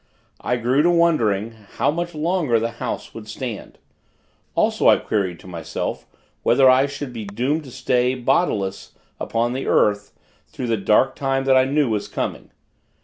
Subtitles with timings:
[0.39, 3.77] I grew to wondering, how much longer the house would stand.
[4.55, 6.07] Also, I queried, to myself,
[6.41, 10.11] whether I should be doomed to stay, bodiless, upon the earth,
[10.47, 12.49] through the dark time that I knew was coming.